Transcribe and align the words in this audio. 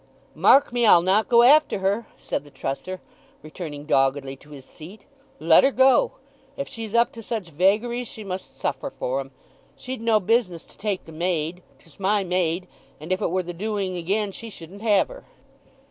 "Mark 0.33 0.73
me—I'll 0.73 1.03
not 1.03 1.29
go 1.29 1.43
after 1.43 1.77
her!" 1.77 2.07
said 2.17 2.43
the 2.43 2.49
trusser, 2.49 2.99
returning 3.43 3.85
doggedly 3.85 4.35
to 4.37 4.49
his 4.49 4.65
seat. 4.65 5.05
"Let 5.39 5.63
her 5.63 5.69
go! 5.69 6.13
If 6.57 6.67
she's 6.67 6.95
up 6.95 7.11
to 7.11 7.21
such 7.21 7.51
vagaries 7.51 8.07
she 8.07 8.23
must 8.23 8.57
suffer 8.59 8.89
for 8.89 9.19
'em. 9.19 9.29
She'd 9.75 10.01
no 10.01 10.19
business 10.19 10.65
to 10.65 10.77
take 10.79 11.05
the 11.05 11.11
maid—'tis 11.11 11.99
my 11.99 12.23
maid; 12.23 12.67
and 12.99 13.11
if 13.13 13.21
it 13.21 13.29
were 13.29 13.43
the 13.43 13.53
doing 13.53 13.95
again 13.95 14.31
she 14.31 14.49
shouldn't 14.49 14.81
have 14.81 15.07
her!" 15.09 15.23